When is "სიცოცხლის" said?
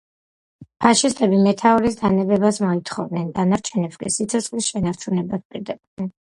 4.19-4.75